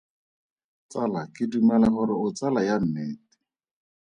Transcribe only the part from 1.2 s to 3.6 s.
ke dumela gore o tsala ya nnete.